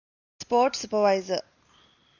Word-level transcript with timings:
ސްޕޯރޓްސް 0.41 0.81
ސުޕަރވައިޒަރ 0.83 1.43